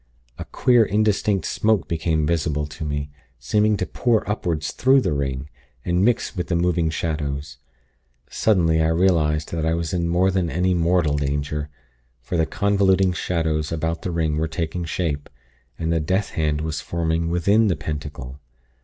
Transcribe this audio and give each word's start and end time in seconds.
A 0.39 0.45
queer 0.45 0.83
indistinct 0.83 1.45
smoke 1.45 1.87
became 1.87 2.25
visible 2.25 2.65
to 2.65 2.83
me, 2.83 3.11
seeming 3.37 3.77
to 3.77 3.85
pour 3.85 4.27
upward 4.27 4.63
through 4.63 4.99
the 4.99 5.13
ring, 5.13 5.47
and 5.85 6.03
mix 6.03 6.35
with 6.35 6.47
the 6.47 6.55
moving 6.55 6.89
shadows. 6.89 7.59
Suddenly, 8.27 8.81
I 8.81 8.87
realized 8.87 9.51
that 9.51 9.63
I 9.63 9.75
was 9.75 9.93
in 9.93 10.07
more 10.09 10.31
than 10.31 10.49
any 10.49 10.73
mortal 10.73 11.17
danger; 11.17 11.69
for 12.19 12.35
the 12.35 12.47
convoluting 12.47 13.13
shadows 13.13 13.71
about 13.71 14.01
the 14.01 14.09
ring 14.09 14.37
were 14.37 14.47
taking 14.47 14.85
shape, 14.85 15.29
and 15.77 15.93
the 15.93 15.99
death 15.99 16.31
hand 16.31 16.61
was 16.61 16.81
forming 16.81 17.29
within 17.29 17.67
the 17.67 17.75
Pentacle. 17.75 18.39